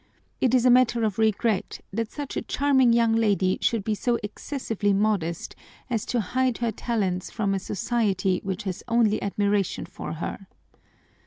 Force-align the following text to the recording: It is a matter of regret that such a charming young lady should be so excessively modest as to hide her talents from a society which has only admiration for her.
It 0.39 0.55
is 0.55 0.65
a 0.65 0.71
matter 0.71 1.03
of 1.03 1.19
regret 1.19 1.79
that 1.93 2.11
such 2.11 2.35
a 2.35 2.41
charming 2.41 2.91
young 2.91 3.13
lady 3.15 3.59
should 3.61 3.83
be 3.83 3.93
so 3.93 4.17
excessively 4.23 4.93
modest 4.93 5.55
as 5.91 6.07
to 6.07 6.21
hide 6.21 6.57
her 6.57 6.71
talents 6.71 7.29
from 7.29 7.53
a 7.53 7.59
society 7.59 8.41
which 8.43 8.63
has 8.63 8.81
only 8.87 9.21
admiration 9.21 9.85
for 9.85 10.13
her. 10.13 10.47